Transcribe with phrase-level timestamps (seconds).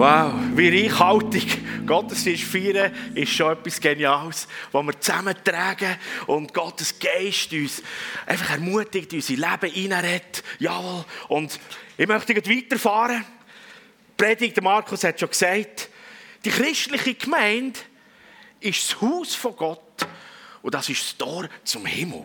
[0.00, 1.58] Wow, wie reichhaltig.
[1.86, 5.94] Gottesdienst feiern ist schon etwas Geniales, wo wir zusammentragen
[6.26, 7.82] und Gottes Geist uns
[8.24, 10.42] einfach ermutigt, unser Leben hineinredet.
[10.58, 11.04] Jawohl.
[11.28, 11.60] Und
[11.98, 13.26] ich möchte weiterfahren.
[14.08, 15.90] Die Predigt, Markus hat schon gesagt,
[16.46, 17.78] die christliche Gemeinde
[18.60, 20.06] ist das Haus von Gott
[20.62, 22.24] und das ist das Tor zum Himmel.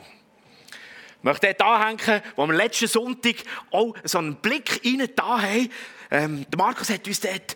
[1.17, 3.35] Ich möchte dort anhängen, wo wir letzten Sonntag
[3.69, 5.69] auch so einen Blick rein da haben.
[6.11, 7.55] Ähm, der Markus hat uns dort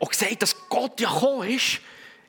[0.00, 1.80] auch gesagt, dass Gott ja gekommen ist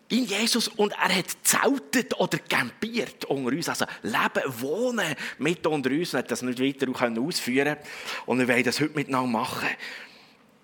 [0.10, 5.90] in Jesus und er hat zeltet oder campiert unter uns, also leben, wohnen mit unter
[5.90, 6.14] uns.
[6.14, 6.88] Er hat das nicht weiter
[7.20, 7.78] ausführen
[8.26, 9.68] und wir wollen das heute miteinander machen.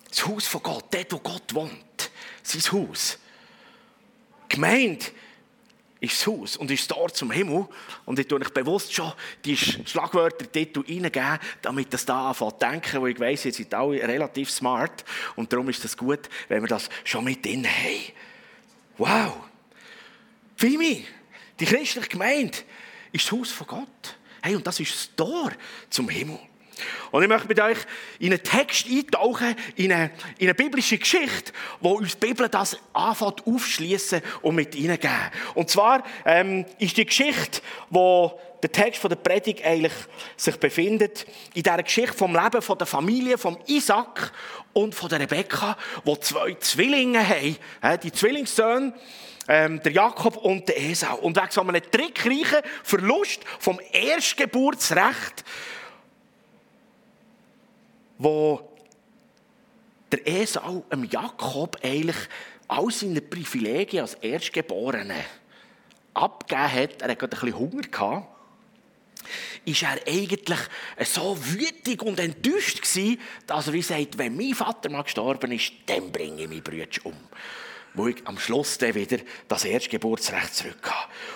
[0.08, 2.12] Das Haus von Gott, dort, wo Gott wohnt,
[2.44, 3.18] sein Haus.
[4.48, 5.06] Gemeinde
[6.02, 7.68] ist das Haus und ist dort zum Himmel.
[8.06, 9.12] Und ich tue euch bewusst schon
[9.44, 14.02] die Schlagwörter-Titel reingeben, damit das da anfängt zu denken, weil ich weiss, ihr seid alle
[14.08, 15.04] relativ smart.
[15.36, 18.14] Und darum ist es gut, wenn wir das schon mit drin haben.
[18.98, 19.34] Wow!
[20.56, 21.06] Fimi,
[21.60, 22.58] die christliche Gemeinde
[23.12, 24.18] ist das Haus von Gott.
[24.42, 25.52] Hey, und das ist das Tor
[25.90, 26.40] zum Himmel.
[27.12, 27.78] Und ich möchte mit euch
[28.20, 32.78] in einen Text eintauchen, in eine, in eine biblische Geschichte, wo uns die Bibel das
[32.94, 35.32] anfängt aufschließen und mit hineingeben.
[35.56, 39.94] Und zwar ähm, ist die Geschichte, wo der Text von der Predigt eigentlich
[40.36, 44.32] sich befindet, in dieser Geschichte vom Leben von der Familie von Isaac
[44.74, 47.58] und von der Rebekka, wo zwei Zwillinge haben,
[48.04, 48.94] die Zwillingssöhne,
[49.48, 51.16] ähm, der Jakob und der Esau.
[51.18, 55.44] Und wegen so einem trickreichen Verlust vom Erstgeburtsrecht
[58.20, 58.76] wo
[60.12, 62.18] der Esau dem Jakob eigentlich
[62.68, 65.26] all seine Privilegien als Erstgeborene
[66.14, 68.28] abgegeben hat, er hatte ein bisschen Hunger gehabt,
[69.66, 70.60] ist er eigentlich
[71.06, 75.72] so wütig und enttäuscht gewesen, dass er wie sagt, wenn mein Vater mal gestorben ist,
[75.86, 77.16] dann bringe ich meinen Bruder um.
[77.94, 80.92] Wo ich am Schluss dann wieder das Erstgeburtsrecht zurück.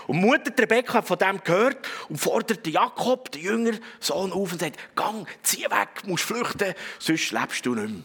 [0.07, 4.59] Und Mutter Rebecca hat von dem gehört und fordert Jakob, den jüngeren Sohn, auf und
[4.59, 8.03] sagt, gang, zieh weg, musst flüchten, sonst lebst du nicht mehr.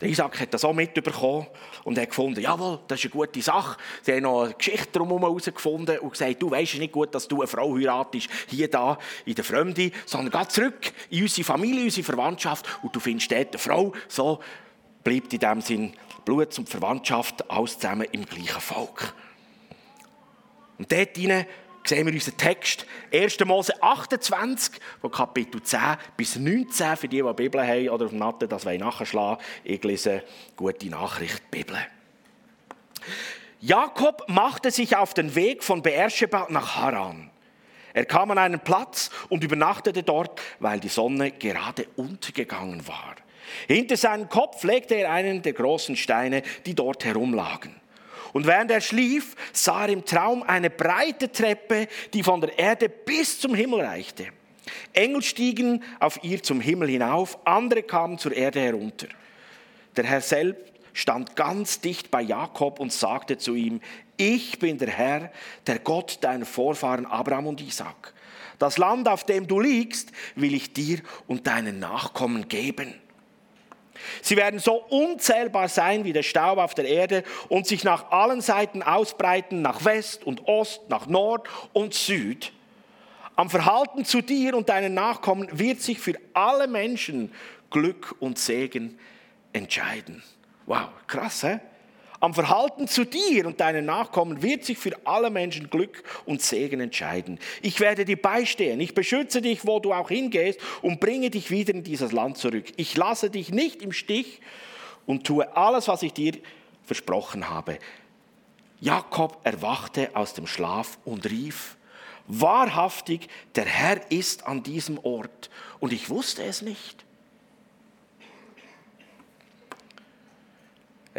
[0.00, 1.46] Der Isaac hat das auch mitbekommen
[1.84, 3.76] und hat gefunden, jawohl, das ist eine gute Sache.
[4.00, 7.42] Sie haben noch eine Geschichte darum herausgefunden und gesagt, du weißt nicht gut, dass du
[7.42, 12.04] eine Frau heiratest, hier, da, in der Fremde, sondern geh zurück in unsere Familie, unsere
[12.04, 13.92] Verwandtschaft und du findest dort eine Frau.
[14.08, 14.40] So
[15.04, 15.94] bleibt in dem Sinn
[16.24, 19.14] Blut und Verwandtschaft alles zusammen im gleichen Volk.
[20.78, 22.86] Und dort sehen wir unseren Text.
[23.12, 23.40] 1.
[23.44, 25.80] Mose 28, von Kapitel 10
[26.16, 29.82] bis 19, für die, die die Bibel haben oder auf dem Natten das nachschlagen Ich
[29.82, 30.22] lese
[30.56, 31.76] gute Nachricht, Bibel.
[33.60, 37.30] Jakob machte sich auf den Weg von Beersheba nach Haran.
[37.92, 43.16] Er kam an einen Platz und übernachtete dort, weil die Sonne gerade untergegangen war.
[43.66, 47.74] Hinter seinen Kopf legte er einen der großen Steine, die dort herumlagen.
[48.32, 52.88] Und während er schlief, sah er im Traum eine breite Treppe, die von der Erde
[52.88, 54.28] bis zum Himmel reichte.
[54.92, 59.08] Engel stiegen auf ihr zum Himmel hinauf, andere kamen zur Erde herunter.
[59.96, 63.80] Der Herr selbst stand ganz dicht bei Jakob und sagte zu ihm,
[64.16, 65.32] ich bin der Herr,
[65.66, 68.12] der Gott deiner Vorfahren Abraham und Isaac.
[68.58, 72.94] Das Land, auf dem du liegst, will ich dir und deinen Nachkommen geben.
[74.22, 78.40] Sie werden so unzählbar sein wie der Staub auf der Erde und sich nach allen
[78.40, 82.52] Seiten ausbreiten, nach West und Ost, nach Nord und Süd.
[83.36, 87.32] Am Verhalten zu dir und deinen Nachkommen wird sich für alle Menschen
[87.70, 88.98] Glück und Segen
[89.52, 90.22] entscheiden.
[90.66, 91.60] Wow, krass, hä?
[92.20, 96.80] Am Verhalten zu dir und deinen Nachkommen wird sich für alle Menschen Glück und Segen
[96.80, 97.38] entscheiden.
[97.62, 98.78] Ich werde dir beistehen.
[98.80, 102.66] Ich beschütze dich, wo du auch hingehst und bringe dich wieder in dieses Land zurück.
[102.76, 104.40] Ich lasse dich nicht im Stich
[105.06, 106.34] und tue alles, was ich dir
[106.84, 107.78] versprochen habe.
[108.80, 111.76] Jakob erwachte aus dem Schlaf und rief,
[112.26, 115.48] wahrhaftig, der Herr ist an diesem Ort
[115.80, 117.04] und ich wusste es nicht.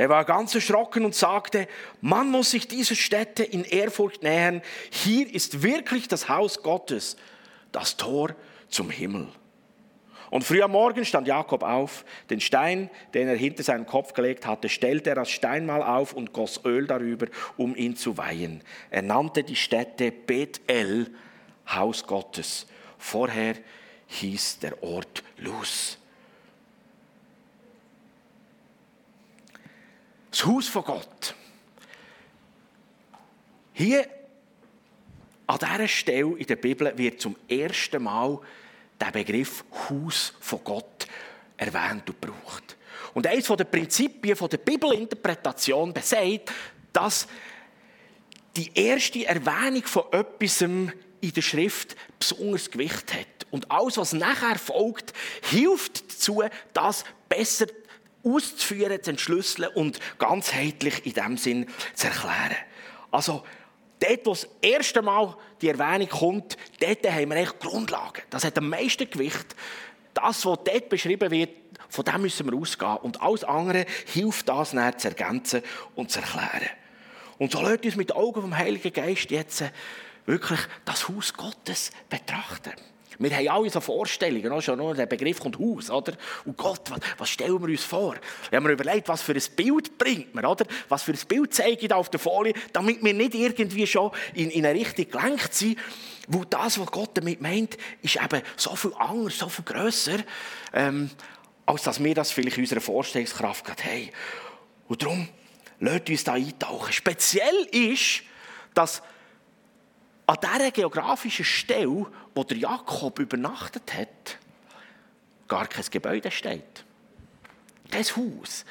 [0.02, 1.68] Er war ganz erschrocken und sagte,
[2.02, 4.64] man muss sich dieser Stätte in Ehrfurcht nähern.
[4.90, 7.18] Hier ist wirklich das Haus Gottes,
[7.72, 8.32] das Tor
[8.68, 9.28] zum Himmel.
[10.32, 12.04] Und früh am Morgen stand Jakob auf.
[12.32, 16.34] Den Stein, den er hinter seinen Kopf gelegt hatte, stellte er als Steinmal auf und
[16.34, 18.64] goss Öl darüber, um ihn zu weihen.
[18.90, 21.14] Er nannte die Stätte Bethel,
[21.68, 22.66] Haus Gottes.
[22.98, 23.54] Vorher
[24.08, 26.01] hieß der Ort Luz.
[30.32, 31.36] Das Haus von Gott.
[33.74, 34.08] Hier
[35.48, 38.40] an dieser Stelle in der Bibel wird zum ersten Mal
[39.00, 41.08] der Begriff Haus von Gott
[41.58, 42.78] erwähnt und gebraucht.
[43.14, 46.52] Und eines der Prinzipien der Bibelinterpretation besagt,
[46.94, 47.28] dass
[48.56, 53.48] die erste Erwähnung von etwas in der Schrift besonderes Gewicht hat.
[53.50, 56.44] Und alles, was nachher folgt, hilft dazu,
[56.74, 57.68] das besser
[58.24, 62.56] auszuführen, zu entschlüsseln und ganzheitlich in dem Sinn zu erklären.
[63.12, 63.44] Also,
[64.00, 68.22] dort, wo das erste Mal die Erwähnung kommt, dort haben wir echt Grundlagen.
[68.30, 69.56] Das hat am meisten Gewicht.
[70.14, 71.52] Das, was dort beschrieben wird,
[71.90, 72.98] von dem müssen wir ausgehen.
[72.98, 75.62] Und alles andere hilft das näher zu ergänzen
[75.96, 76.70] und zu erklären.
[77.38, 79.64] Und so lasst uns mit den Augen vom Heiligen Geist jetzt
[80.26, 82.74] wirklich das Haus Gottes betrachten.
[83.22, 86.14] Wir haben alle so Vorstellungen, auch schon nur der Begriff kommt Haus, oder?
[86.46, 88.16] Und Gott, was, was stellen wir uns vor?
[88.50, 90.66] Wir haben überlegt, was für ein Bild bringt man, oder?
[90.90, 94.12] Was für ein Bild zeige ich da auf der Folie, damit wir nicht irgendwie schon
[94.34, 95.78] in, in eine Richtung gelenkt sind,
[96.28, 100.18] wo das, was Gott damit meint, ist eben so viel anders, so viel grösser,
[100.74, 101.10] ähm,
[101.66, 104.10] als dass wir das vielleicht in unserer Vorstellungskraft gerade haben.
[104.88, 105.30] Und darum,
[105.80, 106.92] lasst uns da eintauchen.
[106.92, 108.24] Speziell ist,
[108.74, 109.02] dass
[110.28, 114.38] an dieser geografischen Stelle, wo der Jakob übernachtet hat,
[115.48, 116.86] gar kein Gebäude steht.
[117.90, 118.66] Kein Haus,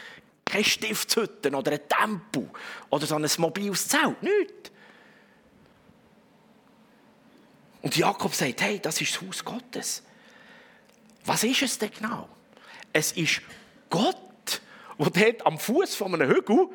[0.44, 2.48] keine Stiftshütte oder ein Tempel
[2.88, 4.70] oder so ein mobiles Zelt, nichts.
[7.82, 10.02] Und Jakob sagt, hey, das ist das Haus Gottes.
[11.24, 12.28] Was ist es denn genau?
[12.92, 13.42] Es ist
[13.88, 14.60] Gott,
[14.98, 16.68] der dort am Fuß von einem Hügel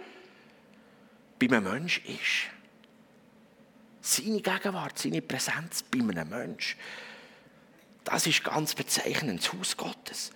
[1.39, 2.54] bei einem Menschen ist
[4.05, 6.77] seine Gegenwart, seine Präsenz bei einem Menschen.
[8.03, 10.31] Das ist ganz bezeichnend, das Haus Gottes.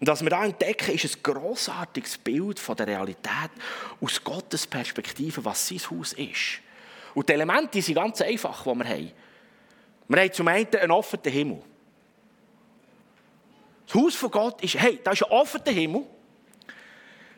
[0.00, 3.50] Und was wir da entdecken, ist ein grossartiges Bild von der Realität
[4.00, 6.60] aus Gottes Perspektive, was sein Haus ist.
[7.14, 9.12] Und die Elemente sind ganz einfach, die wir haben.
[10.08, 11.62] Wir haben zum einen einen offenen Himmel.
[13.86, 16.04] Das Haus von Gott ist, hey, da ist ein offener Himmel.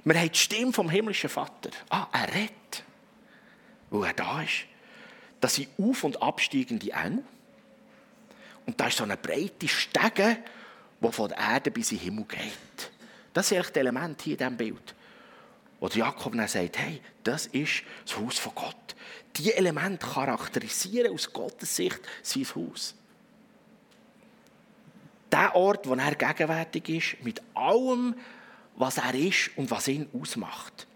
[0.05, 1.71] Wir haben die Stimme vom himmlischen Vater.
[1.89, 2.85] Ah, er redet,
[3.91, 4.70] wo er da ist.
[5.41, 7.25] Das sind auf- und absteigende Engel.
[8.67, 10.39] Und da ist so eine breite Stege,
[11.01, 12.91] die von der Erde bis in den Himmel geht.
[13.33, 14.95] Das sind echt die Elemente hier in diesem Bild.
[15.81, 18.77] Wo Jakob dann sagt, hey, das ist das Haus von Gott.
[19.37, 22.95] Diese Elemente charakterisieren aus Gottes Sicht sein Haus.
[25.33, 28.15] Der Ort, wo er gegenwärtig ist, mit allem,
[28.77, 30.87] was er ist und was ihn ausmacht.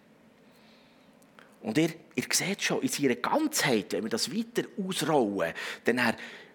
[1.63, 5.53] Und ihr, ihr seht schon, in seiner Ganzheit, wenn wir das weiter ausrollen,
[5.85, 6.15] dann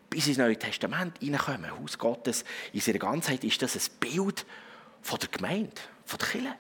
[0.10, 4.46] bis ins Neue Testament hineinkommen, Haus Gottes, in seiner Ganzheit ist das ein Bild
[5.02, 6.56] von der Gemeinde, von der Kirche.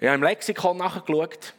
[0.00, 1.54] Ich habe im Lexikon nachgeschaut,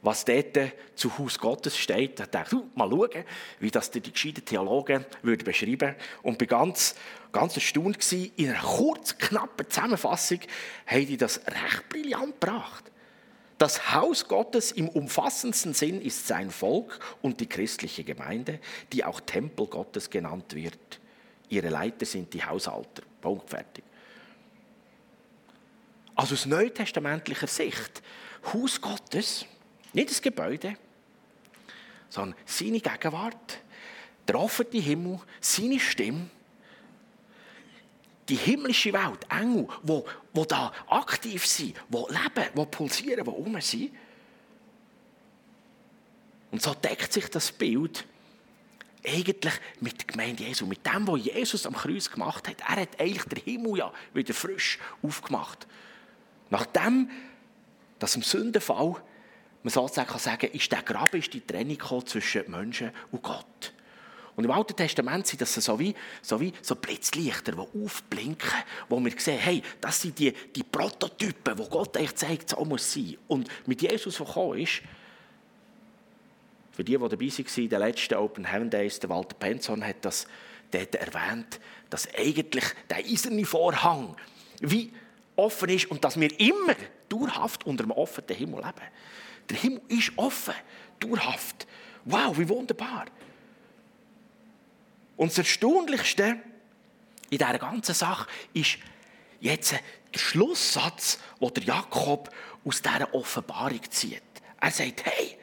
[0.00, 0.56] was dort
[0.94, 2.18] zu Haus Gottes steht.
[2.20, 3.24] Ich dachte, mal schauen,
[3.60, 6.94] wie das die gescheiten Theologen würden beschreiben Und bin ganz,
[7.32, 8.12] ganz erstaunt.
[8.12, 10.40] In einer kurz, knappen Zusammenfassung
[10.86, 12.84] haben die das recht brillant gebracht.
[13.58, 18.60] Das Haus Gottes im umfassendsten Sinn ist sein Volk und die christliche Gemeinde,
[18.92, 21.00] die auch Tempel Gottes genannt wird.
[21.48, 23.02] Ihre Leiter sind die Hausalter.
[23.20, 23.84] Punkt fertig.
[26.14, 28.02] Also aus neutestamentlicher Sicht,
[28.52, 29.46] Haus Gottes,
[29.92, 30.76] nicht das Gebäude,
[32.08, 33.58] sondern seine Gegenwart,
[34.26, 36.30] der offene Himmel, seine Stimme,
[38.28, 40.02] die himmlische Welt, Engel, die,
[40.34, 43.92] die da aktiv sind, die leben, die pulsieren, die rum sind.
[46.50, 48.04] Und so deckt sich das Bild
[49.06, 52.60] eigentlich mit der Gemeinde Jesu, mit dem, was Jesus am Kreuz gemacht hat.
[52.60, 55.66] Er hat eigentlich den Himmel ja wieder frisch aufgemacht.
[56.50, 57.10] Nachdem,
[57.98, 58.96] dass im Sündenfall
[59.62, 63.72] man sozusagen kann sagen, ist der Graben, ist die Trennung zwischen Menschen und Gott.
[64.36, 68.50] Und im Alten Testament sind das so wie so, wie so Blitzlichter, die aufblinken,
[68.88, 72.92] wo wir sehen, hey, das sind die, die Prototypen, die Gott euch zeigt, so muss
[72.92, 73.16] sein.
[73.28, 74.82] Und mit Jesus, der gekommen ist,
[76.72, 80.04] für die, die dabei waren in den letzten Open Heaven Days, der Walter Penson hat
[80.04, 80.26] das
[80.70, 84.14] dort erwähnt, dass eigentlich der eiserne Vorhang
[84.60, 84.92] wie
[85.36, 86.74] offen ist und dass wir immer
[87.08, 88.86] dauerhaft unter dem offenen Himmel leben.
[89.48, 90.54] Der Himmel ist offen,
[91.00, 91.66] dauerhaft.
[92.04, 93.06] Wow, wie wunderbar.
[95.16, 96.40] Und das Erstaunlichste
[97.30, 98.78] in dieser ganzen Sache ist
[99.40, 102.30] jetzt der Schlusssatz, den Jakob
[102.64, 104.22] aus dieser Offenbarung zieht.
[104.60, 105.38] Er sagt, hey,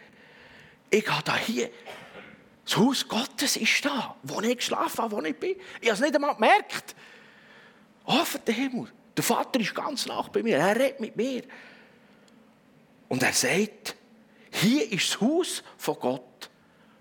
[0.89, 1.69] ich habe da hier,
[2.65, 5.55] das Haus Gottes ist da, wo ich geschlafen habe, wo ich bin.
[5.81, 6.95] Ich habe es nicht einmal gemerkt.
[8.05, 8.91] Offen der Himmel.
[9.15, 11.43] Der Vater ist ganz nach bei mir, er redet mit mir.
[13.09, 13.95] Und er sagt,
[14.51, 16.49] hier ist das Haus von Gott,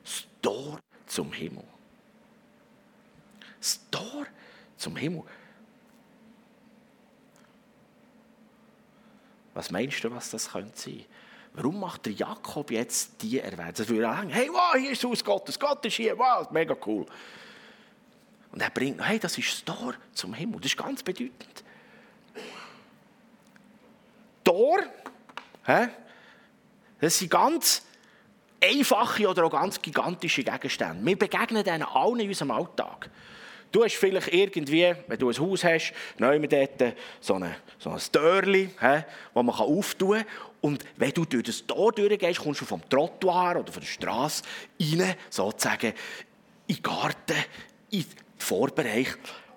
[0.05, 1.65] das Tor zum Himmel
[3.63, 4.27] das Tor
[4.77, 5.23] zum Himmel.
[9.55, 11.05] Was meinst du, was das könnte sein?
[11.55, 13.75] Warum macht der Jakob jetzt die Erwähnung?
[13.77, 16.75] Das würde sagen, hey, wow, hier ist das Haus Gottes, Gott ist hier, wow, mega
[16.87, 17.07] cool.
[18.51, 20.61] Und er bringt, hey, das ist das Tor zum Himmel.
[20.61, 21.65] Das ist ganz bedeutend.
[24.45, 24.81] Tor,
[25.65, 25.89] hä?
[27.01, 27.83] das sind ganz
[28.63, 31.05] einfache oder auch ganz gigantische Gegenstände.
[31.05, 33.11] Wir begegnen denen allen in unserem Alltag.
[33.73, 37.99] Du hast vielleicht irgendwie, wenn du ein Haus hast, neu dort so, eine, so ein
[38.13, 40.27] Türchen, das man auftun kann.
[40.61, 44.43] Und wenn du durch das Tor durchgehst, kommst du vom Trottoir oder von der Straße
[44.79, 45.95] rein, sozusagen,
[46.67, 47.45] in den Garten,
[47.91, 49.09] in den Vorbereich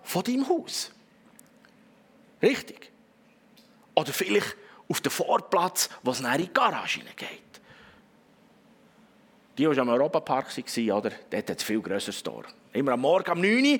[0.01, 0.91] von deinem Haus.
[2.41, 2.91] Richtig?
[3.95, 4.55] Oder vielleicht
[4.87, 7.44] auf den Vorplatz, wo es in die Garage hineingeht.
[9.57, 11.11] Die, die am Europapark waren, oder?
[11.29, 12.43] dort hat es viel grösseres Tor.
[12.73, 13.79] Immer am Morgen um 9 Uhr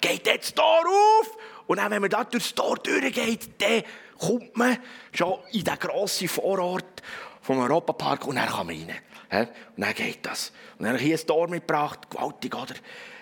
[0.00, 1.36] geht dort das Tor auf.
[1.66, 3.82] Und dann, wenn man da durch das Tor durchgeht, dann
[4.18, 4.78] kommt man
[5.12, 7.02] schon in den grossen Vorort
[7.42, 9.48] vom Europapark und dann kann man rein.
[9.76, 10.52] Und dann geht das.
[10.78, 12.74] Und dann habe ich hier ein Tor mitgebracht, gewaltig, oder?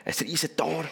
[0.08, 0.84] Ein riesiges Tor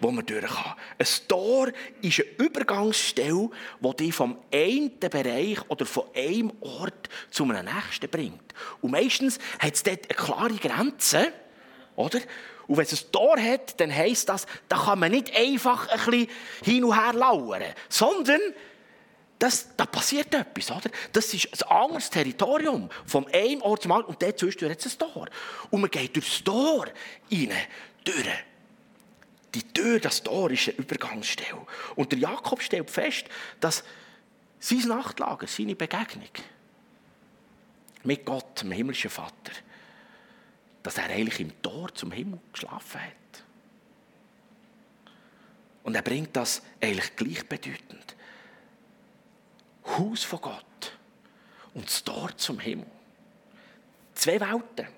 [0.00, 0.74] wo man durch kann.
[0.98, 1.68] Ein Tor
[2.02, 3.50] ist eine Übergangsstelle,
[3.98, 8.54] die vom einen Bereich oder von einem Ort zu einem nächsten bringt.
[8.80, 11.32] Und meistens hat es dort eine klare Grenze,
[11.94, 12.20] oder?
[12.66, 15.98] Und wenn es ein Tor hat, dann heisst das, da kann man nicht einfach ein
[15.98, 16.28] bisschen
[16.64, 18.40] hin und her lauern, sondern
[19.38, 20.90] das, da passiert etwas, oder?
[21.12, 24.98] Das ist ein anderes Territorium, vom einen Ort zum anderen, und dazwischen hat es ein
[24.98, 25.28] Tor.
[25.70, 26.86] Und man geht durchs Tor
[27.30, 27.52] rein,
[28.02, 28.44] durch.
[29.56, 31.66] Die Tür, das Tor ist eine Übergangsstelle.
[31.94, 33.24] Und der Jakob stellt fest,
[33.58, 33.84] dass
[34.58, 36.28] sein Nachtlager, seine Begegnung
[38.04, 39.52] mit Gott, dem himmlischen Vater,
[40.82, 43.44] dass er eigentlich im Tor zum Himmel geschlafen hat.
[45.84, 48.14] Und er bringt das eigentlich gleichbedeutend.
[49.86, 50.98] Haus von Gott
[51.72, 52.86] und das Tor zum Himmel.
[54.12, 54.88] Zwei Welten.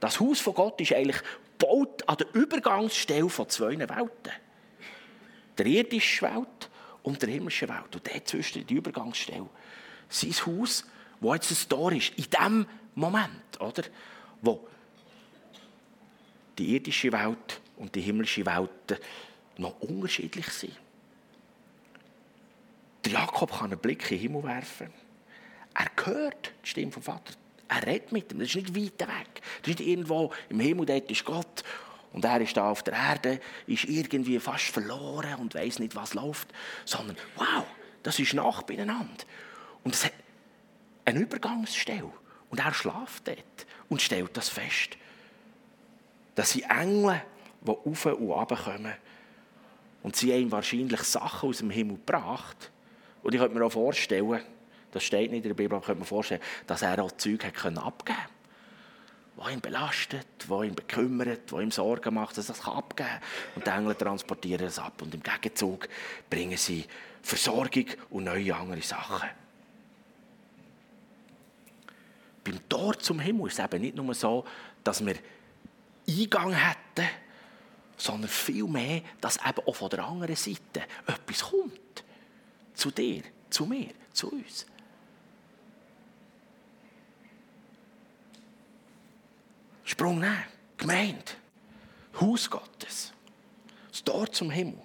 [0.00, 1.22] Das Haus von Gott ist eigentlich
[1.62, 4.32] gebaut an der Übergangsstelle von zwei Welten.
[5.56, 6.70] Der irdischen Welt
[7.02, 7.94] und der himmlischen Welt.
[7.94, 9.48] Und dazwischen die Übergangsstelle.
[10.08, 10.84] Sein Haus,
[11.20, 13.84] wo jetzt ein Tor ist, in dem Moment, oder?
[14.40, 14.68] Wo
[16.58, 19.00] die irdische Welt und die himmlische Welt
[19.56, 20.76] noch unterschiedlich sind.
[23.04, 24.92] Der Jakob kann einen Blick in den Himmel werfen.
[25.74, 27.34] Er hört die Stimme vom Vater.
[27.68, 28.38] Er redet mit ihm.
[28.38, 29.42] Das ist nicht weit weg.
[29.62, 31.64] Das ist nicht irgendwo im Himmel, dort ist Gott.
[32.12, 36.14] Und er ist da auf der Erde, ist irgendwie fast verloren und weiß nicht, was
[36.14, 36.48] läuft.
[36.84, 37.64] Sondern, wow,
[38.02, 39.24] das ist nach beieinander.
[39.82, 40.12] Und es hat
[41.04, 42.12] eine Übergangsstelle.
[42.50, 44.98] Und er schläft dort und stellt das fest.
[46.34, 47.22] Das sind Engel,
[47.62, 48.94] die auf und runter kommen.
[50.02, 52.70] Und sie haben wahrscheinlich Sachen aus dem Himmel gebracht.
[53.22, 54.40] Und ich könnte mir auch vorstellen,
[54.92, 57.76] das steht nicht in der Bibel, aber könnte man vorstellen, dass er auch Zeug abgeben
[57.76, 58.14] konnte.
[59.36, 63.20] Was ihn belastet, was ihn bekümmert, was ihm Sorgen macht, dass er das abgeben kann.
[63.56, 65.00] Und die Engel transportieren es ab.
[65.00, 65.88] Und im Gegenzug
[66.28, 66.84] bringen sie
[67.22, 69.28] Versorgung und neue andere Sachen.
[72.44, 74.44] Beim Tor zum Himmel ist es eben nicht nur so,
[74.84, 75.14] dass wir
[76.08, 77.08] Eingang hätten,
[77.96, 82.04] sondern vielmehr, dass eben auch von der anderen Seite etwas kommt.
[82.74, 84.66] Zu dir, zu mir, zu uns.
[89.92, 90.42] Sprung nehmen.
[90.78, 91.32] Gemeinde.
[92.18, 93.12] Haus Gottes.
[93.90, 94.80] Das Tor zum Himmel.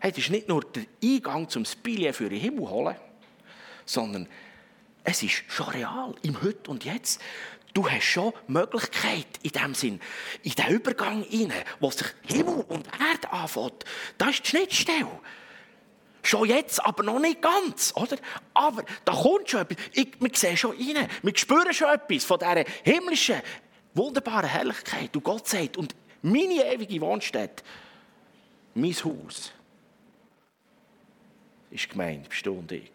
[0.00, 2.96] Hey, das ist nicht nur der Eingang zum Spilien für den Himmel holen,
[3.84, 4.26] sondern
[5.04, 7.20] es ist schon real, im Heute und Jetzt.
[7.74, 10.00] Du hast schon Möglichkeit in dem Sinn,
[10.42, 13.84] in den Übergang hinein, wo sich Himmel und Erde anfängt.
[14.16, 15.20] Das ist die Schnittstelle.
[16.22, 18.16] Schon jetzt, aber noch nicht ganz, oder?
[18.54, 19.76] Aber da kommt schon etwas.
[19.92, 21.08] Ich, wir sehen schon rein.
[21.22, 23.42] Wir spüren schon etwas von dieser himmlischen
[23.96, 25.14] wunderbare Herrlichkeit.
[25.16, 27.62] Und Gott sagt, und meine ewige Wohnstätte,
[28.74, 29.52] mein Haus,
[31.70, 32.92] ist gemeint, bist du und ich.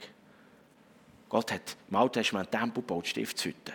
[1.29, 3.73] Gott hat im Alten Testament Tempel gebaut, Stiftshütten.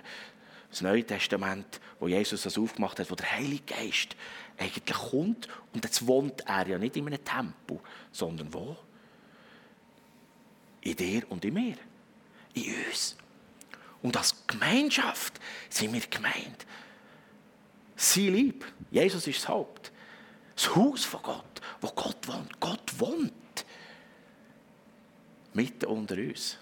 [0.68, 4.14] Das Neue Testament, wo Jesus das aufgemacht hat, wo der Heilige Geist
[4.59, 7.80] eigentlich kommt und jetzt wohnt er ja nicht in einem Tempel,
[8.12, 8.76] sondern wo?
[10.83, 11.76] In dir und in mir.
[12.54, 13.16] In uns.
[14.02, 15.40] Und als Gemeinschaft
[15.71, 16.66] sind wir gemeint.
[17.97, 18.65] Sein Lieb.
[18.91, 19.91] Jesus ist das Haupt.
[20.55, 22.61] Das Haus von Gott, wo Gott wohnt.
[22.61, 23.33] Gott wohnt.
[25.55, 26.59] Mitten unter uns.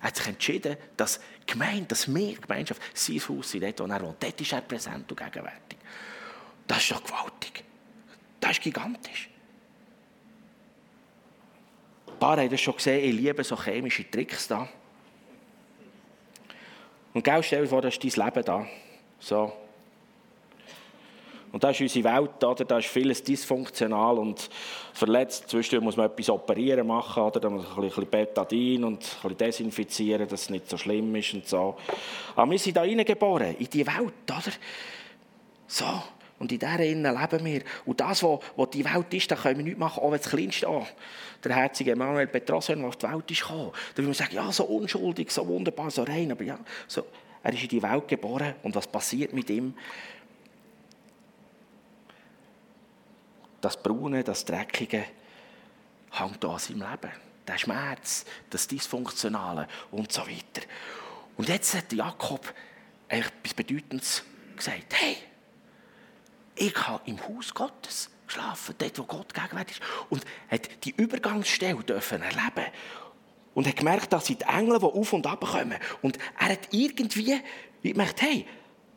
[0.00, 4.02] Er hat sich entschieden, dass Gemeinde, dass wir, Gemeinschaft, sein Haus sind, dort, wo er
[4.02, 4.22] wohnt.
[4.22, 5.78] Dort ist er präsent und gegenwärtig.
[6.66, 7.64] Das ist doch gewaltig.
[8.40, 9.30] Das ist gigantisch.
[12.20, 14.68] paar haben das schon gesehen, ich liebe so chemische Tricks da.
[17.12, 18.66] Und gell, stell dir vor, das ist dein Leben da.
[19.18, 19.52] So.
[21.52, 22.64] Und da ist unsere Welt, oder?
[22.64, 24.48] da ist vieles dysfunktional und
[24.92, 25.48] verletzt.
[25.48, 27.40] Zwischendurch muss man etwas operieren machen, oder?
[27.40, 31.14] da muss man ein bisschen Betadin und ein bisschen desinfizieren, dass es nicht so schlimm
[31.16, 31.76] ist und so.
[32.36, 34.52] Aber wir sind da reingeboren, in die Welt, oder?
[35.66, 35.84] So.
[36.38, 37.62] Und in dieser Innen leben wir.
[37.84, 40.68] Und das, was die Welt ist, da können wir nichts machen, auch wenn das Kleinste
[40.68, 40.86] an.
[41.44, 44.50] Der herzige Emanuel Petrosson, der auf die Welt ist gekommen, da will man sagen, ja,
[44.50, 46.32] so unschuldig, so wunderbar, so rein.
[46.32, 47.04] Aber ja, so,
[47.42, 48.54] er ist in die Welt geboren.
[48.62, 49.74] Und was passiert mit ihm?
[53.60, 55.04] Das Braune, das Dreckige
[56.12, 57.12] hängt an seinem Leben.
[57.46, 60.66] Der Schmerz, das Dysfunktionale und so weiter.
[61.36, 62.52] Und jetzt hat Jakob
[63.08, 64.22] etwas Bedeutendes
[64.56, 64.94] gesagt.
[64.94, 65.16] Hey,
[66.54, 69.86] ich habe im Haus Gottes geschlafen, dort, wo Gott gegenwärtig ist.
[70.10, 72.70] Und hat die Übergangsstelle dürfen erleben
[73.54, 75.78] und hat gemerkt, dass die Engel, die auf und ab kommen.
[76.02, 77.40] Und er hat irgendwie
[77.82, 78.46] gemerkt, hey,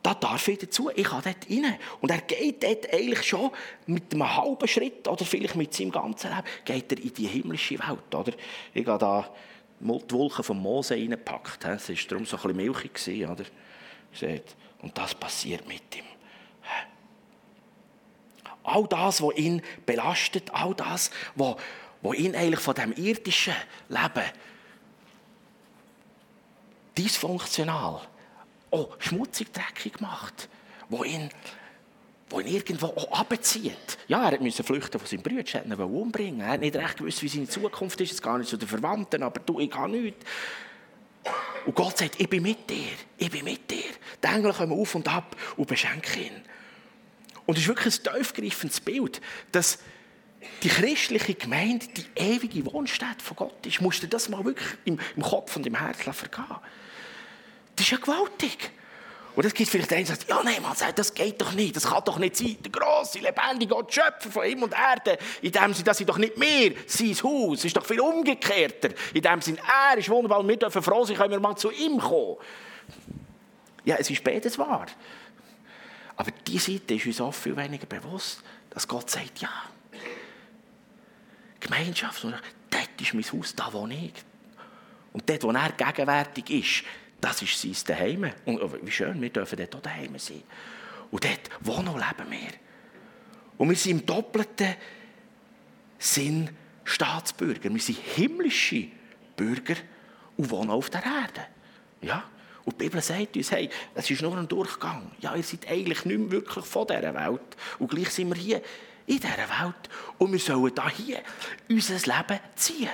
[0.04, 1.78] da darf ich dazu, ich kann dort rein.
[2.02, 3.50] Und er geht dort eigentlich schon
[3.86, 7.78] mit einem halben Schritt oder vielleicht mit seinem ganzen Leben, geht er in die himmlische
[7.78, 8.14] Welt.
[8.14, 8.34] Oder?
[8.74, 9.30] Ich habe da
[9.80, 11.64] die Wolken von Mose reingepackt.
[11.64, 13.30] Es war darum so ein bisschen milchig.
[13.30, 13.44] Oder?
[14.82, 16.04] Und das passiert mit ihm.
[18.62, 21.56] All das, was ihn belastet, all das, was,
[22.02, 23.54] was ihn eigentlich von dem irdischen
[23.88, 24.24] Leben
[26.98, 28.02] dysfunktional
[28.74, 30.48] auch schmutzig, dreckig macht,
[30.88, 31.30] wo ihn,
[32.28, 33.98] wo ihn irgendwo auch abzieht.
[34.08, 36.40] Ja, er musste flüchten von seinem Bruder, er ihn umbringen.
[36.40, 39.22] Er hat nicht recht gewusst, wie seine Zukunft ist, es gar nicht zu den Verwandten,
[39.22, 40.24] aber du, ich kann nichts.
[41.64, 43.90] Und Gott sagt, ich bin mit dir, ich bin mit dir.
[44.22, 46.42] Die Engel kommen auf und ab und beschenken ihn.
[47.46, 49.20] Und es ist wirklich ein tiefgreifendes Bild,
[49.52, 49.78] dass
[50.62, 53.80] die christliche Gemeinde die ewige Wohnstätte von Gott ist.
[53.80, 56.44] Musst du das mal wirklich im Kopf und im Herzen vergehen.
[57.76, 58.70] Das ist ja gewaltig.
[59.36, 61.74] Und es gibt vielleicht einen, der sagt, ja nein, man sagt, das geht doch nicht,
[61.74, 62.56] das kann doch nicht sein.
[62.62, 66.18] Der grosse, lebendige Gott, Schöpfer von Himmel und Erde, in dem Sinne, das sind doch
[66.18, 68.90] nicht wir, sein Haus, es ist doch viel umgekehrter.
[69.12, 69.58] In dem Sinne,
[69.90, 72.36] er ist wunderbar und wir dürfen froh sein, können wir mal zu ihm kommen.
[73.84, 74.86] Ja, es ist beides wahr.
[76.16, 79.50] Aber diese Seite ist uns oft viel weniger bewusst, dass Gott sagt, ja,
[81.58, 84.12] Gemeinschaft, dort ist mein Haus, da wo ich.
[85.12, 86.84] Und dort, wo er gegenwärtig ist,
[87.20, 88.30] das ist sein Daheim.
[88.44, 90.42] Und oh, wie schön, wir dürfen dort auch daheim sein.
[91.10, 92.50] Und dort, wo noch leben wir?
[93.56, 94.74] Und wir sind im doppelten
[95.98, 96.50] Sinn
[96.84, 97.72] Staatsbürger.
[97.72, 98.88] Wir sind himmlische
[99.36, 99.76] Bürger
[100.36, 101.46] und wohnen auf der Erde.
[102.02, 102.24] Ja?
[102.64, 105.10] Und die Bibel sagt uns, hey, es ist nur ein Durchgang.
[105.20, 107.56] Ja, ihr seid eigentlich nicht mehr wirklich von dieser Welt.
[107.78, 108.62] Und gleich sind wir hier
[109.06, 109.88] in dieser Welt.
[110.18, 111.20] Und wir sollen da hier
[111.68, 112.90] unser Leben ziehen.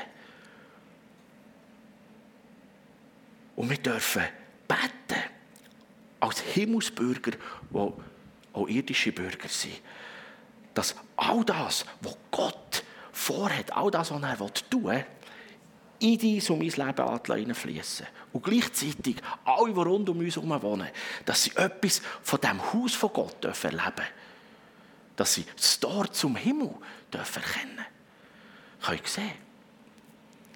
[3.61, 4.23] Und wir dürfen
[4.67, 5.23] beten
[6.19, 7.93] als Himmelsbürger, die
[8.55, 9.83] auch irdische Bürger sind,
[10.73, 15.05] dass all das, was Gott vorhat, all das, was er tun will,
[15.99, 18.07] in dein und mein Leben hineinfließen.
[18.33, 20.89] Und gleichzeitig alle, die rund um uns herum wohnen,
[21.27, 24.05] dass sie etwas von dem Haus von Gott erleben dürfen.
[25.17, 26.71] Dass sie das Tor zum Himmel
[27.13, 27.85] dürfen erkennen.
[28.81, 29.50] Könnt ihr sehen?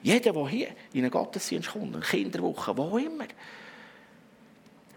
[0.05, 3.27] Jeder, der hier in einen Gottesdienst kommt, eine Kinderwoche, wo immer,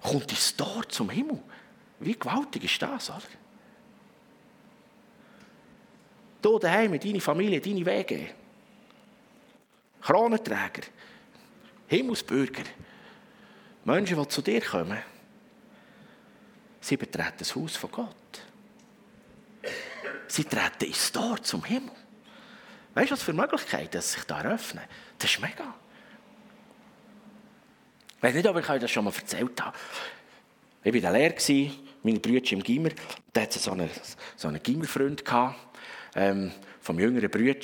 [0.02, 1.42] kommt ins Tor zum Himmel.
[2.02, 3.22] Wie gewaltig ist das, oder?
[6.42, 8.32] Du daheim, deine Familie, deine Wege.
[10.02, 10.84] Kronenträger,
[11.88, 12.64] Himmelsbürger,
[13.86, 15.00] Menschen, die zu dir kommen,
[16.82, 18.44] sie betreten das Haus von Gott.
[20.28, 21.96] Sie treten ins Tor zum Himmel.
[22.98, 24.84] Weißt du, was für Möglichkeiten sich da eröffnen?
[25.20, 25.76] Das ist mega.
[28.16, 29.78] Ich weiß nicht, ob ich euch das schon mal erzählt habe.
[30.84, 32.90] Ich war der Lehre, meine Brüder im Gimmer.
[33.32, 33.88] Da hatte so einen,
[34.36, 35.24] so einen Gimmerfreund,
[36.16, 37.60] ähm, vom jüngeren Brüder.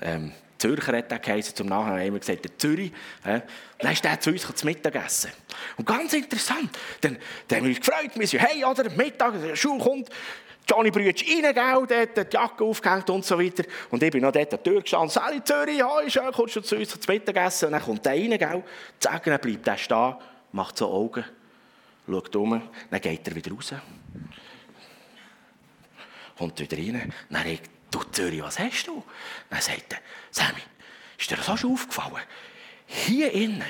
[0.00, 2.90] Ähm, Zürcher hat er geheißen, zum Nachhinein immer gesagt, der Zürich.
[3.24, 3.42] Äh,
[3.80, 5.30] dann ist der zu uns zum Mittagessen.
[5.76, 6.70] Und ganz interessant,
[7.02, 10.08] dann, dann haben wir uns gefreut, wir sind, hey, oder, Mittag, der Schule kommt,
[10.68, 13.64] Johnny Brütsch rein, dort die Jacke aufgehängt und so weiter.
[13.90, 15.08] Und ich bin noch dort an der Tür gestanden.
[15.08, 17.66] Sally Zürich, hoi, schön, kommst du zu uns zum Mittagessen?
[17.66, 18.62] Und dann kommt der rein, gell?
[19.00, 20.14] Dann bleibt der stehen,
[20.52, 21.24] macht so Augen,
[22.06, 23.74] schaut um, dann geht er wieder raus.
[26.36, 29.02] Kommt wieder rein, dann sagt du Zürich, was hast du?
[29.48, 29.98] Dann sagt er,
[30.30, 30.60] Sammy,
[31.18, 32.22] ist dir das auch schon aufgefallen?
[32.86, 33.64] Hier innen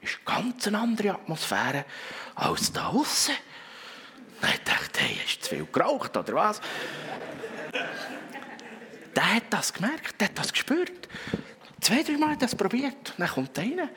[0.00, 1.84] ist eine ganz andere Atmosphäre
[2.34, 3.34] als da außen.
[4.40, 6.60] Dann dachte ich, hey, hast du zu viel geraucht oder was?
[9.14, 11.08] der hat das gemerkt, der hat das gespürt.
[11.80, 13.10] Zwei, drei Mal hat das probiert.
[13.10, 13.88] Und dann kommt einer.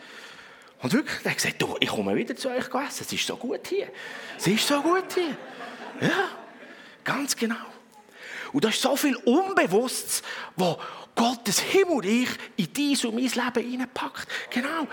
[0.82, 3.04] Und wirklich, der hat gesagt, du, ich komme wieder zu euch essen.
[3.06, 3.88] Es ist so gut hier.
[4.38, 5.36] Es ist so gut hier.
[6.02, 6.30] Ja,
[7.04, 7.56] ganz genau.
[8.54, 10.22] Und da ist so viel Unbewusstes,
[10.56, 10.80] wo
[11.16, 14.28] Gottes Himmelreich in dein und mein Leben hineinpackt.
[14.52, 14.88] Genau.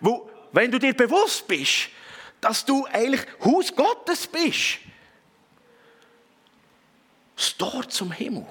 [0.00, 1.88] Wo, wenn du dir bewusst bist,
[2.40, 4.78] dass du eigentlich Haus Gottes bist,
[7.36, 8.46] das Tor zum Himmel,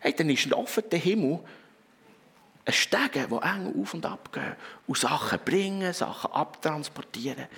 [0.00, 1.40] hey, dann ist ein offener Himmel
[2.64, 4.54] ein Stegen, wo eng auf und ab gehen
[4.86, 7.48] und Sachen bringen, Sachen abtransportieren.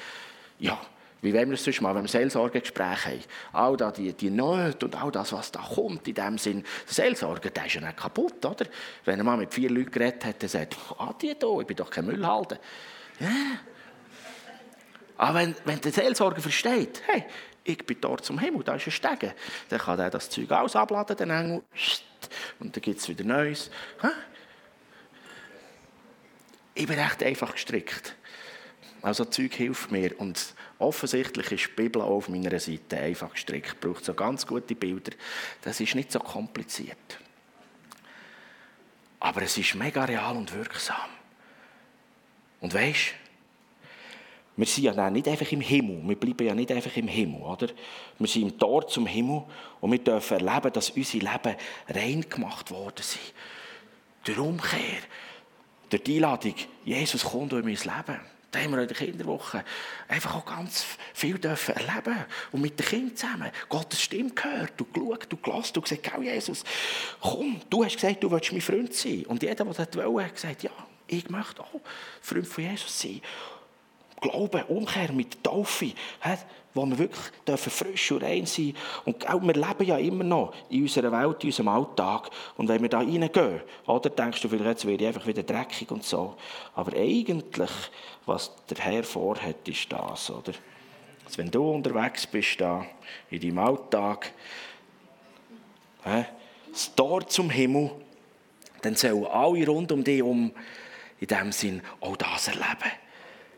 [0.58, 0.80] Ja,
[1.20, 3.24] wie wollen wir das sonst mal, wenn wir Seelsorgegespräche haben?
[3.52, 6.94] All da die, die Nöte und all das, was da kommt, in dem Sinn, der
[6.94, 8.66] Seelsorger, der ist ja nicht kaputt, oder?
[9.04, 11.66] Wenn er mal mit vier Leuten geredet hat, dann sagt er, ah, die da, ich
[11.66, 12.58] bin doch kein Müllhalter.
[13.20, 13.28] Ja.
[15.16, 17.24] Aber wenn, wenn der Seelsorger versteht, hey,
[17.62, 19.32] ich bin dort zum Himmel, da ist ein Stegen,
[19.68, 21.62] dann kann er das Zeug alles abladen, den Engel,
[22.58, 23.70] und dann gibt es wieder Neues.
[26.74, 28.16] Ich bin recht einfach gestrickt.
[29.02, 33.78] Also Zeug hilft mir und offensichtlich ist die Bibel auf meiner Seite einfach gestrickt.
[33.80, 35.12] Braucht so ganz gute Bilder.
[35.62, 37.18] Das ist nicht so kompliziert.
[39.20, 41.10] Aber es ist mega real und wirksam.
[42.60, 43.14] Und weißt,
[44.56, 46.00] wir sind ja nicht einfach im Himmel.
[46.08, 47.68] Wir bleiben ja nicht einfach im Himmel, oder?
[48.18, 49.42] Wir sind im Tor zum Himmel
[49.80, 51.56] und wir dürfen erleben, dass unsere Leben
[51.88, 53.32] rein gemacht worden sind.
[54.24, 55.00] Durch Umkehr,
[55.90, 58.20] durch die Einladung, Jesus kommt in mein Leben.
[58.52, 59.64] Da haben wir in der Kinderwoche
[60.06, 64.84] einfach auch ganz viel dürfen erleben und mit den Kindern zusammen Gottes Stimme gehört, du
[64.84, 66.62] geschaut, du gelassen, du gesagt, Jesus,
[67.20, 69.24] komm, du hast gesagt, du willst mein Freund sein.
[69.26, 70.70] Und jeder, der das wollte, hat gesagt, ja,
[71.08, 71.80] ich möchte auch
[72.20, 73.20] Freund von Jesus sein.
[74.24, 75.92] Glauben, Umkehr mit Taufe,
[76.72, 80.54] wo wir wirklich dürfen frisch und rein sein Und auch, wir leben ja immer noch
[80.70, 82.30] in unserer Welt, in unserem Alltag.
[82.56, 85.90] Und wenn wir da reingehen, oder denkst du vielleicht, jetzt werde ich einfach wieder dreckig
[85.90, 86.36] und so.
[86.74, 87.70] Aber eigentlich,
[88.24, 90.54] was der Herr vorhat, ist das, oder?
[91.26, 92.86] Also wenn du unterwegs bist da,
[93.30, 94.32] in deinem Alltag,
[96.72, 97.90] das Tor zum Himmel,
[98.80, 100.50] dann sollen alle rund um dich um
[101.20, 103.03] in dem Sinn auch das erleben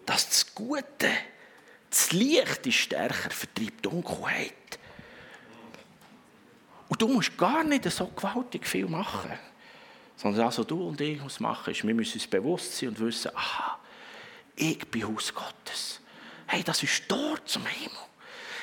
[0.07, 1.11] dass das Gute,
[1.91, 4.53] das Licht ist stärker, vertreibt Dunkelheit.
[6.89, 9.33] Und du musst gar nicht so gewaltig viel machen.
[10.17, 13.31] Sondern also du und ich was machen ist, wir müssen uns bewusst sein und wissen,
[13.35, 13.79] aha,
[14.55, 16.01] ich bin Haus Gottes.
[16.47, 17.99] Hey, das ist dort zum Himmel.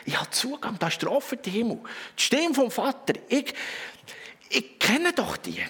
[0.06, 1.80] Ich habe Zugang, das ist der offene Himmel.
[2.18, 3.54] Die Stimme vom Vater, ich,
[4.50, 5.64] ich kenne doch die.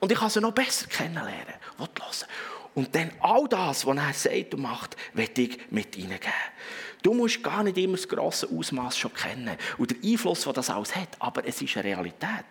[0.00, 1.54] Und ich kann sie noch besser kennenlernen.
[1.76, 1.88] Was
[2.26, 2.57] hören.
[2.78, 6.32] Und dann all das, was er sagt und macht, wird ich mit hineingeben.
[7.02, 10.70] Du musst gar nicht immer das grosse Ausmaß schon kennen und den Einfluss, den das
[10.70, 12.46] alles hat, aber es ist eine Realität.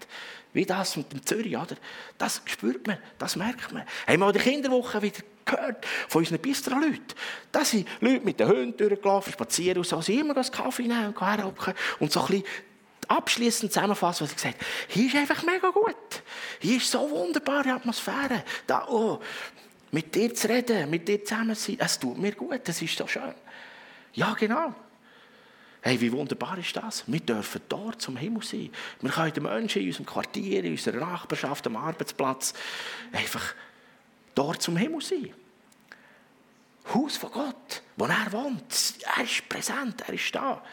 [0.51, 1.77] Wie das mit dem Zürich, oder?
[2.17, 3.85] Das spürt man, das merkt man.
[4.05, 7.15] Haben wir die Kinderwoche wieder gehört von unseren Bistro-Leuten.
[7.49, 11.13] Da sind Leute mit den Hunden durchgelaufen, spazieren und so, sie immer das Kaffee nehmen
[11.15, 12.43] und herhocken und so ein bisschen
[13.07, 14.65] abschließend zusammenfassen, was ich gesagt habe.
[14.89, 15.95] Hier ist einfach mega gut.
[16.59, 18.43] Hier ist so wunderbare Atmosphäre.
[18.65, 19.21] Da, oh,
[19.91, 22.97] mit dir zu reden, mit dir zusammen zu sein, es tut mir gut, das ist
[22.97, 23.33] so schön.
[24.13, 24.73] Ja, genau.
[25.81, 27.03] Hey, wie wunderbar ist das?
[27.07, 28.69] Wir dürfen dort zum Himmel sein.
[28.99, 32.53] Wir können den Menschen in unserem Quartier, in unserer Nachbarschaft, am Arbeitsplatz
[33.11, 33.53] einfach
[34.35, 35.33] dort zum Himmel sein.
[36.93, 38.95] Haus von Gott, wo er wohnt.
[39.15, 40.63] Er ist präsent, er ist da.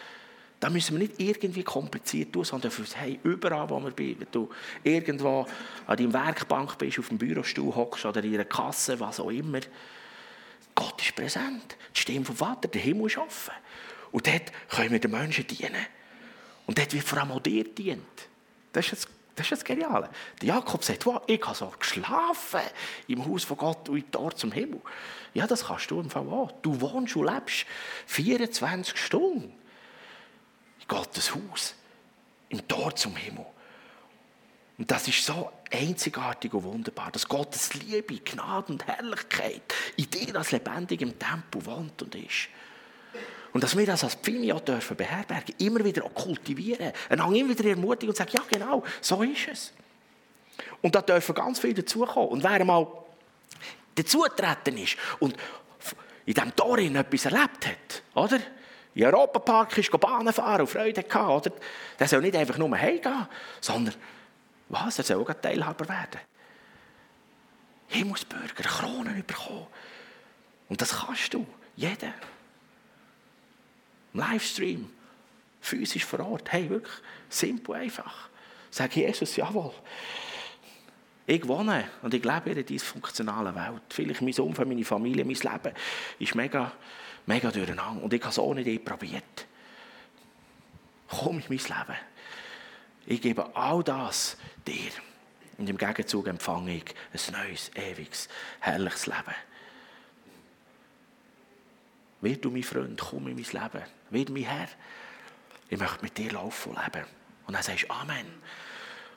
[0.65, 4.29] Da müssen wir nicht irgendwie kompliziert tun, sondern für hey, überall, wo wir sind, wenn
[4.33, 4.49] du
[4.83, 5.47] irgendwo
[5.87, 9.61] an deiner Werkbank bist, auf dem Bürostuhl hockst oder in einer Kasse, was auch immer.
[10.75, 11.77] Gott ist präsent.
[11.95, 13.53] Die Stimme vom Vater, der Himmel ist offen.
[14.11, 15.85] Und dort können wir den Menschen dienen.
[16.65, 18.01] Und dort wird vor allem auch dir dient.
[18.73, 20.09] Das ist das, das, ist das Geniale.
[20.41, 22.61] Der Jakob sagt, wow, ich habe so geschlafen
[23.07, 24.81] im Haus von Gott und dort zum Himmel.
[25.35, 26.53] Ja, das kannst du im Fall auch.
[26.63, 27.67] Du wohnst und lebst
[28.07, 29.53] 24 Stunden.
[30.89, 31.75] Gottes Haus,
[32.49, 33.47] im Tor zum Himmel.
[34.77, 39.63] Und das ist so einzigartig und wunderbar, dass Gottes Liebe, Gnade und Herrlichkeit
[39.97, 42.49] in dir als lebendigem Tempel wohnt und ist.
[43.53, 47.51] Und dass wir das als Pfini auch dürfen beherbergen, immer wieder auch kultivieren, einander immer
[47.51, 49.73] wieder ermutigen und sagen, ja genau, so ist es.
[50.83, 52.31] Und da dürfen ganz viele dazukommen.
[52.31, 52.87] Und wer mal
[53.95, 55.37] dazugetreten ist und
[56.27, 58.41] in diesem Tor etwas erlebt hat, oder?
[58.95, 61.51] In den Europapark ist Bahnen fahren und Freude oder?
[61.99, 63.27] Der soll nicht einfach nur heimgehen,
[63.61, 63.95] sondern
[64.69, 64.99] was?
[64.99, 66.21] Er soll auch Teilhaber werden.
[67.89, 69.67] Himmelsbürger, Kronen bekommen.
[70.69, 71.47] Und das kannst du.
[71.77, 72.15] Jeder.
[74.13, 74.91] Livestream.
[75.61, 76.53] Physisch vor Ort.
[76.53, 76.95] Hey, wirklich
[77.29, 78.29] simpel einfach.
[78.71, 79.73] Sag Jesus, jawohl.
[81.27, 83.83] Ich wohne und ich lebe in einer dysfunktionalen Welt.
[83.89, 85.75] Vielleicht mein Umfeld, meine Familie, mein Leben
[86.19, 86.73] ist mega,
[87.27, 88.03] mega durcheinander.
[88.03, 89.47] Und ich habe es auch nicht probiert.
[91.09, 91.99] Komm in mein Leben.
[93.07, 94.91] Ich gebe all das dir.
[95.59, 98.29] Und im Gegenzug empfange ich ein neues, ewiges,
[98.61, 99.35] herrliches Leben.
[102.21, 103.85] Wird du mein Freund, komm in mein Leben.
[104.11, 104.69] Wird mein Herr.
[105.69, 107.07] Ich möchte mit dir laufen und leben.
[107.47, 108.27] Und dann sagst du Amen.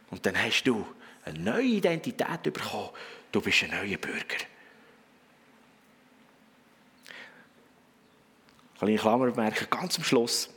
[0.10, 0.86] Und dann hast du
[1.26, 2.90] eine neue Identität bekommen.
[3.32, 4.38] Du bist ein neuer Bürger.
[8.80, 10.50] Kleine Klammer merken, ganz am Schluss,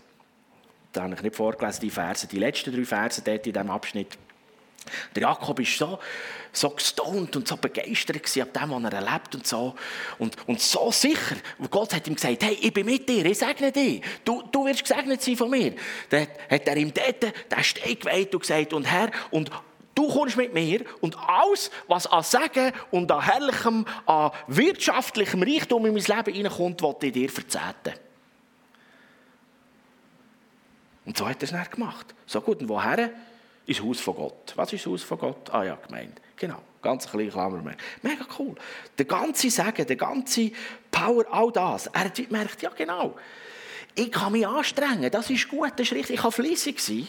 [0.92, 4.18] da habe ich nicht vorgelesen, die Verse, die letzten drei Verse dort in diesem Abschnitt.
[5.14, 5.98] Der Jakob ist so,
[6.52, 9.74] so gestaunt und so begeistert ab dem, was er erlebt und so.
[10.18, 11.36] Und, und so sicher.
[11.70, 14.02] Gott hat ihm gesagt, hey, ich bin mit dir, ich segne dich.
[14.24, 15.74] Du, du wirst gesegnet sein von mir.
[16.08, 19.50] Dann hat er ihm dort den Stein geweiht und gesagt, und Herr, und
[19.94, 25.86] du kommst mit mir und alles, was an Segen und an herrlichem, an wirtschaftlichem Reichtum
[25.86, 28.09] in mein Leben hineinkommt, will ich dir verzehren.
[31.10, 32.14] Und so hat er es dann gemacht.
[32.24, 33.10] So gut, und woher?
[33.66, 34.52] Ins Haus von Gott.
[34.54, 35.52] Was ist das Haus von Gott?
[35.52, 36.20] Ah ja, gemeint.
[36.36, 37.74] Genau, ganz kleine Klammer mehr.
[38.00, 38.54] Mega cool.
[38.96, 40.52] Der ganze Segen, der ganze
[40.88, 41.88] Power, all das.
[41.88, 43.16] Er hat gemerkt, ja genau,
[43.96, 47.08] ich kann mich anstrengen, das ist gut, das ist richtig, ich kann fleissig sein.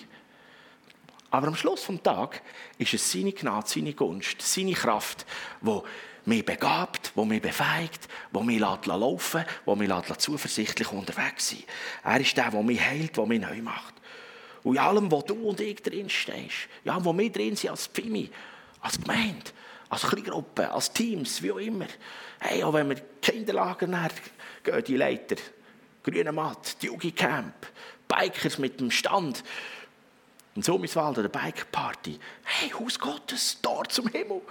[1.30, 2.42] Aber am Schluss des Tages
[2.80, 5.28] ist es seine Gnade, seine Gunst, seine Kraft,
[5.62, 5.80] die
[6.26, 11.64] mich begabt, die mich befähigt, die mich laufen die mich zuversichtlich unterwegs sein
[12.04, 13.96] Er ist der, der mich heilt, der mich neu macht.
[14.64, 17.88] Und in allem, wo du und ich drin stehst, ja, wo wir drin sind als
[17.88, 18.30] Pfimi,
[18.82, 19.52] als Gemeinde,
[19.90, 21.88] als Kleingruppe, als Teams, wie auch immer.
[22.40, 23.88] Hey, auch wenn wir Kinderlager
[24.64, 25.36] gehen, die Leiter,
[26.04, 27.68] grüne Matt, die Jugi Camp,
[28.08, 29.44] Bikers mit dem Stand,
[30.56, 32.20] in Summiswald oder Bike-Party.
[32.44, 34.42] Hey, Haus Gottes, Tor zum Himmel.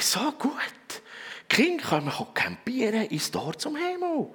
[0.00, 0.52] So gut.
[1.50, 4.30] Die Kinder können campieren ins Tor zum Himmel.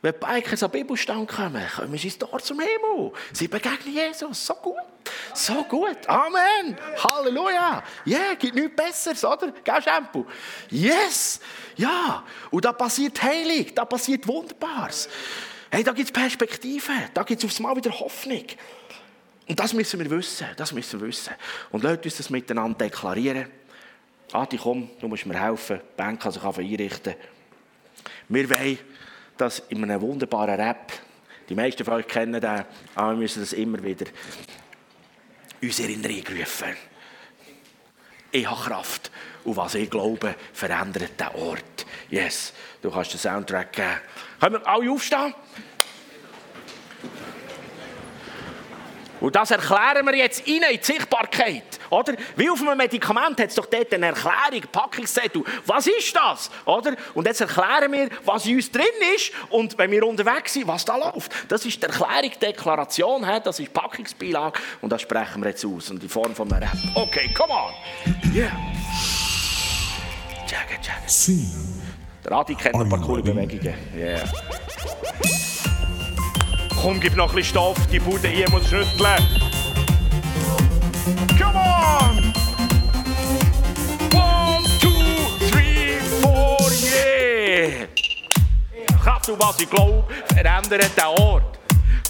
[0.00, 3.12] Wenn die Bikers an Bibelstand kommen, kommen sie ins Tor zum Himmel.
[3.32, 4.46] Sie begegnen Jesus.
[4.46, 4.76] So gut.
[5.34, 6.06] So gut.
[6.06, 6.76] Amen.
[7.02, 7.82] Halleluja.
[8.04, 9.50] Ja, yeah, gibt nichts Besseres, oder?
[9.50, 10.26] Gell, Shampoo?
[10.70, 11.40] Yes.
[11.76, 12.22] Ja.
[12.50, 13.74] Und da passiert Heilig.
[13.74, 15.08] Da passiert Wunderbares.
[15.70, 16.92] Hey, da gibt es Perspektive.
[17.12, 18.44] Da gibt es aufs Mal wieder Hoffnung.
[19.48, 20.46] Und das müssen wir wissen.
[20.56, 21.34] Das müssen wir wissen.
[21.70, 23.50] Und lasst uns das miteinander deklarieren.
[24.32, 25.80] Adi, komm, du musst mir helfen.
[25.80, 27.14] Die Bank kann sich einrichten.
[28.28, 28.78] Wir wollen
[29.36, 30.92] das in einem wunderbaren Rap.
[31.48, 32.64] Die meisten von euch kennen den,
[32.94, 34.06] aber wir müssen das immer wieder
[35.62, 36.76] uns in Erinnerung rufen.
[38.30, 39.10] Ich habe Kraft.
[39.44, 41.86] Und was ich glaube, verändert den Ort.
[42.10, 43.88] Yes, du kannst den Soundtrack geben.
[44.40, 45.34] Können wir alle aufstehen?
[49.20, 51.78] Und das erklären wir jetzt in die Sichtbarkeit.
[51.90, 52.14] Oder?
[52.36, 55.42] Wie auf einem Medikament hat es doch dort eine Erklärung, Packungszettel.
[55.66, 56.50] Was ist das?
[56.64, 56.94] Oder?
[57.14, 60.84] Und jetzt erklären wir, was in uns drin ist und wenn wir unterwegs sind, was
[60.84, 61.32] da läuft.
[61.48, 65.64] Das ist die Erklärung, die Deklaration, das ist die Packungsbeilage und das sprechen wir jetzt
[65.64, 66.78] aus in Form von einem Rap.
[66.94, 67.72] Okay, come on.
[68.34, 68.52] Yeah.
[70.46, 71.68] Jagga, jagga.
[72.24, 73.74] Der Adi kennt ein paar coole Bewegungen.
[73.94, 74.22] Yeah.
[76.80, 78.86] Komm, gib noch ein bisschen Stoff, die Bude hier muss schütteln.
[81.36, 82.32] Come on!
[84.14, 84.90] One, two,
[85.50, 87.86] three, four, yeah!
[89.02, 91.58] Kraft und was ich glaube, verändert den Ort.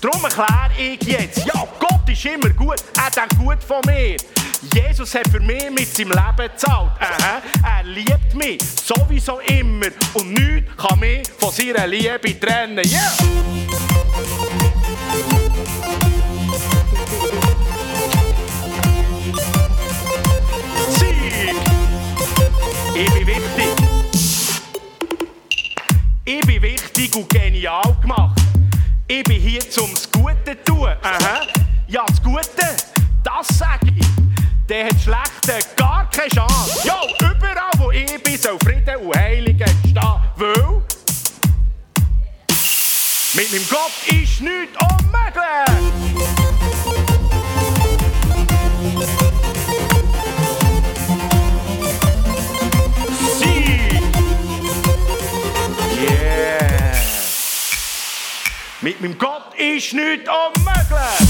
[0.02, 4.16] Darum erkläre ich jetzt, ja, Gott ist immer gut, er denkt gut von mir.
[4.74, 6.92] Jesus hat für mich mit seinem Leben gezahlt.
[7.00, 12.84] Aha, er liebt mich sowieso immer und nichts kann mich von seiner Liebe trennen.
[12.84, 13.87] Yeah!
[59.78, 61.28] Ist nichts unmöglich.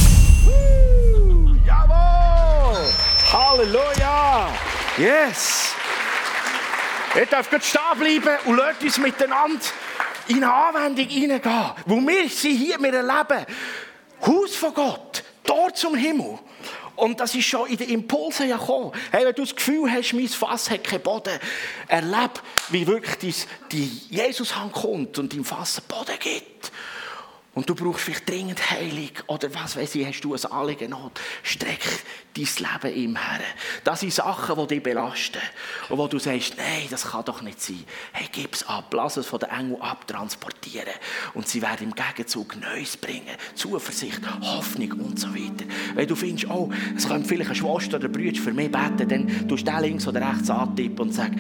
[1.67, 2.93] Jawohl!
[3.31, 4.51] Halleluja!
[4.97, 5.75] Yes!
[7.15, 9.61] Ihr dürft gut stehen bleiben und lasst uns miteinander
[10.29, 11.71] in eine Anwendung hineingehen.
[11.85, 13.45] Wo wir sind hier, wir erleben
[14.27, 16.39] Haus von Gott, Tor zum Himmel.
[16.97, 18.93] Und das ist schon in den Impulsen gekommen.
[19.11, 21.39] Hey, wenn du das Gefühl hast, mein Fass hat keinen Boden,
[21.87, 26.73] erlebe, wie wirklich die Jesus-Hand kommt und im Fass einen Boden gibt.
[27.55, 31.19] Und du brauchst vielleicht dringend Heilung oder was weiß ich, hast du ein Anliegen Not.
[31.43, 31.81] Streck
[32.35, 33.41] dein Leben ihm her.
[33.83, 35.41] Das sind Sachen, die dich belasten.
[35.89, 37.83] Und wo du sagst, nein, das kann doch nicht sein.
[38.13, 40.93] Hey, gib es ab, lass es von den Engeln abtransportieren.
[41.35, 43.35] Und sie werden im Gegenzug Neues bringen.
[43.55, 45.65] Zuversicht, Hoffnung und so weiter.
[45.95, 49.09] Wenn du findest, oh, es könnte vielleicht eine Schwester oder ein Bruder für mich beten,
[49.09, 51.33] dann tust du den links oder rechts antippen und sag,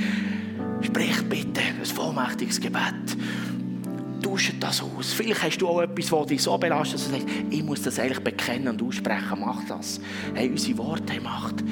[0.81, 3.17] sprich bitte ein vollmächtiges Gebet
[4.23, 5.13] tauscht das aus.
[5.13, 7.99] Vielleicht hast du auch etwas, das dich so belastet, dass du sagst, ich muss das
[7.99, 9.39] eigentlich bekennen und aussprechen.
[9.41, 10.01] Mach das.
[10.35, 11.65] Hey, unsere Worte haben Macht.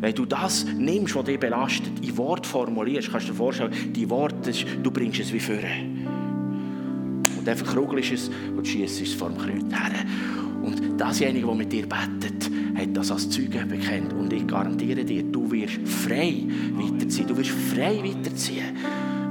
[0.00, 4.08] Wenn du das nimmst, was dich belastet, in Wort formulierst, kannst du dir vorstellen, die
[4.10, 6.04] Worte, du bringst es wie vorne.
[7.38, 10.04] Und dann verkrugelst es und schießt es vor dem Kreuz her.
[10.62, 14.12] Und dasjenige, der mit dir betet, hat das als Zeuge bekennt.
[14.12, 17.26] Und ich garantiere dir, du wirst frei weiterziehen.
[17.26, 18.76] Du wirst frei weiterziehen.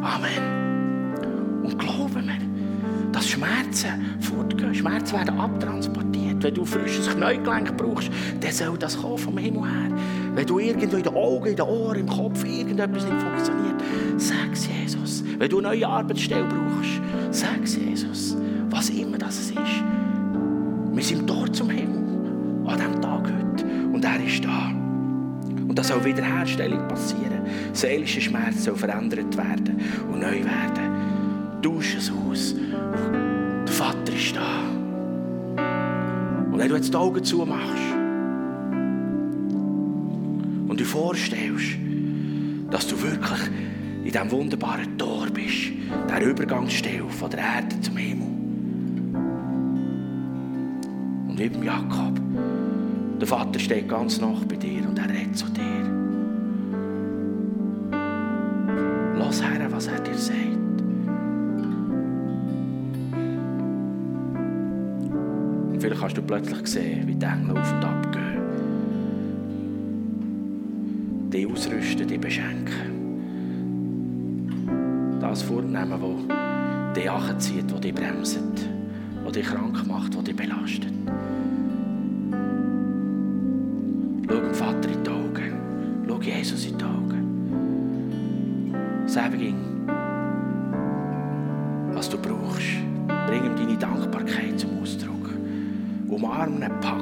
[0.01, 1.61] Amen.
[1.63, 2.52] Und glaube mir,
[3.13, 4.73] dass Schmerzen fortgehen.
[4.73, 6.43] Schmerzen werden abtransportiert.
[6.43, 8.09] Wenn du frisches Knäugelenk brauchst,
[8.41, 9.91] dann soll das kommen vom Himmel her.
[10.35, 13.75] Wenn du irgendwo in den Augen, in den Ohren, im Kopf irgendetwas nicht funktioniert,
[14.17, 15.23] sag es Jesus.
[15.37, 18.35] Wenn du eine neue Arbeitsstelle brauchst, sag es Jesus.
[18.69, 19.57] Was immer das ist.
[20.91, 22.01] Wir sind dort zum Himmel.
[22.65, 23.65] An diesem Tag heute.
[23.93, 24.71] Und er ist da.
[25.67, 27.41] Und da soll Wiederherstellung passieren.
[27.73, 29.79] Seelische Schmerz soll verändert werden
[30.11, 30.92] und neu werden.
[31.63, 32.55] Tausch es aus.
[33.65, 34.59] Der Vater ist da.
[36.51, 37.93] Und wenn du jetzt die Augen zumachst
[40.67, 41.77] und dir vorstellst,
[42.69, 43.39] dass du wirklich
[44.03, 45.71] in diesem wunderbaren Tor bist,
[46.09, 48.27] der Übergangsstelle von der Erde zum Himmel.
[51.29, 52.19] Und wie beim Jakob,
[53.19, 55.37] der Vater steht ganz nah bei dir und er redet
[66.03, 68.41] kannst du plötzlich sehen, wie die Engel auf und ab gehen.
[71.31, 72.73] Die ausrüsten, die beschenken.
[75.21, 78.37] Das vornehmen, das dich anzieht, das dich bremst,
[79.23, 80.91] das dich krank macht, das dich belastet.
[84.27, 85.53] Schau dem Vater in die Augen.
[86.05, 87.23] Schau Jesus in die Augen.
[89.05, 89.72] Sag ihm,
[96.63, 96.92] zum